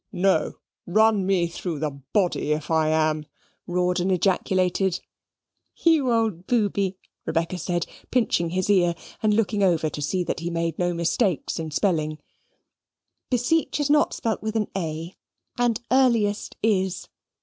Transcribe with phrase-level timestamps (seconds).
[0.11, 0.53] "No,
[0.87, 3.27] run me through the body if I am!"
[3.67, 4.99] Rawdon ejaculated.
[5.77, 10.49] "You old booby," Rebecca said, pinching his ear and looking over to see that he
[10.49, 12.17] made no mistakes in spelling
[13.29, 15.15] "beseech is not spelt with an a,
[15.59, 17.07] and earliest is."